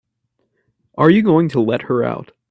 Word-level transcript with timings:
Are 0.97 1.11
you 1.11 1.21
going 1.21 1.47
to 1.49 1.59
let 1.61 1.83
her 1.83 2.03
out? 2.03 2.31